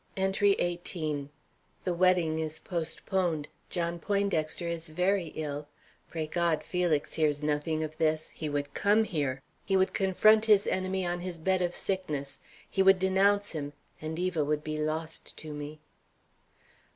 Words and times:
ENTRY 0.17 0.53
XVIII. 0.59 1.29
The 1.83 1.93
wedding 1.93 2.39
is 2.39 2.57
postponed. 2.57 3.47
John 3.69 3.99
Poindexter 3.99 4.67
is 4.67 4.89
very 4.89 5.27
ill. 5.35 5.67
Pray 6.09 6.25
God, 6.25 6.63
Felix 6.63 7.13
hears 7.13 7.43
nothing 7.43 7.83
of 7.83 7.97
this. 7.99 8.29
He 8.29 8.49
would 8.49 8.73
come 8.73 9.03
here; 9.03 9.43
he 9.63 9.77
would 9.77 9.93
confront 9.93 10.45
his 10.45 10.65
enemy 10.65 11.05
on 11.05 11.19
his 11.19 11.37
bed 11.37 11.61
of 11.61 11.75
sickness. 11.75 12.39
He 12.67 12.81
would 12.81 12.97
denounce 12.97 13.51
him, 13.51 13.73
and 14.01 14.17
Eva 14.17 14.43
would 14.43 14.63
be 14.63 14.79
lost 14.79 15.37
to 15.37 15.53
me. 15.53 15.79